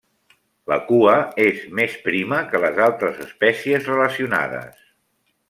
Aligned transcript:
La 0.71 0.77
cua 0.85 1.11
és 1.43 1.59
més 1.81 1.97
prima 2.07 2.39
que 2.55 2.63
les 2.65 2.81
altres 2.87 3.21
espècies 3.27 3.87
relacionades. 3.93 4.83